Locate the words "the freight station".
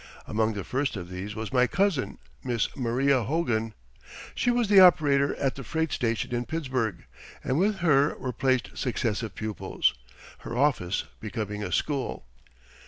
5.53-6.33